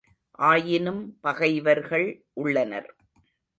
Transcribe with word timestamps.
ஆயினும் 0.39 1.17
பகைவர்கள் 1.21 2.07
உள்ளனர். 2.33 2.95